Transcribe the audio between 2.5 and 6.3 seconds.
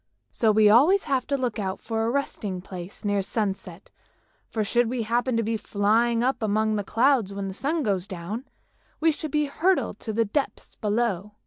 place near sunset, for should we happen to be flying